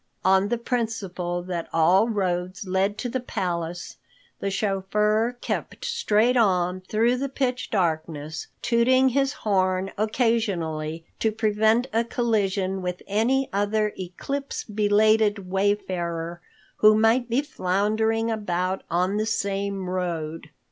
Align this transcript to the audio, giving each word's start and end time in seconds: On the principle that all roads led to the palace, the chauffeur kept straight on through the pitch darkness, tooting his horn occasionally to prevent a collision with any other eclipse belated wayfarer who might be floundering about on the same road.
On 0.25 0.47
the 0.47 0.57
principle 0.57 1.43
that 1.43 1.69
all 1.71 2.09
roads 2.09 2.65
led 2.65 2.97
to 2.97 3.07
the 3.07 3.19
palace, 3.19 3.97
the 4.39 4.49
chauffeur 4.49 5.37
kept 5.41 5.85
straight 5.85 6.35
on 6.35 6.81
through 6.81 7.17
the 7.17 7.29
pitch 7.29 7.69
darkness, 7.69 8.47
tooting 8.63 9.09
his 9.09 9.31
horn 9.45 9.91
occasionally 9.99 11.05
to 11.19 11.31
prevent 11.31 11.85
a 11.93 12.03
collision 12.03 12.81
with 12.81 13.03
any 13.05 13.47
other 13.53 13.93
eclipse 13.95 14.63
belated 14.63 15.47
wayfarer 15.51 16.41
who 16.77 16.97
might 16.97 17.29
be 17.29 17.43
floundering 17.43 18.31
about 18.31 18.81
on 18.89 19.17
the 19.17 19.27
same 19.27 19.87
road. 19.87 20.49